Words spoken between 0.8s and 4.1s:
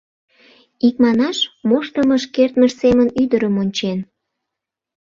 Икманаш, моштымыж-кертмыж семын ӱдырым ончен.